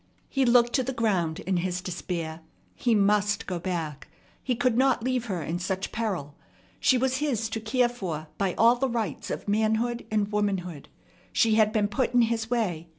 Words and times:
He 0.29 0.45
looked 0.45 0.73
to 0.73 0.83
the 0.83 0.93
ground 0.93 1.41
in 1.41 1.57
his 1.57 1.79
despair. 1.79 2.39
He 2.73 2.95
must 2.95 3.45
go 3.45 3.59
back. 3.59 4.07
He 4.41 4.55
could 4.55 4.75
not 4.75 5.03
leave 5.03 5.25
her 5.25 5.43
in 5.43 5.59
such 5.59 5.91
peril. 5.91 6.33
She 6.79 6.97
was 6.97 7.17
his 7.17 7.47
to 7.49 7.59
care 7.59 7.87
for 7.87 8.25
by 8.39 8.55
all 8.55 8.77
the 8.77 8.89
rights 8.89 9.29
of 9.29 9.47
manhood 9.47 10.07
and 10.09 10.31
womanhood. 10.31 10.89
She 11.31 11.53
had 11.53 11.71
been 11.71 11.87
put 11.87 12.15
in 12.15 12.23
his 12.23 12.49
way. 12.49 12.87